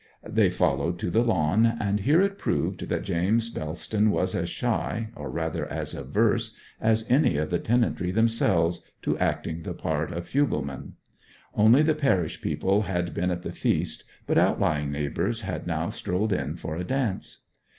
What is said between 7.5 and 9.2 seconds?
the tenantry themselves, to